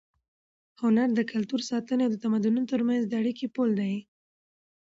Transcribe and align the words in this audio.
هنر 0.81 1.09
د 1.13 1.19
کلتور 1.31 1.61
ساتونکی 1.69 2.03
او 2.05 2.11
د 2.13 2.17
تمدنونو 2.23 2.69
تر 2.73 2.81
منځ 2.87 3.03
د 3.07 3.13
اړیکې 3.21 3.47
پُل 3.55 3.69
دی. 3.79 3.95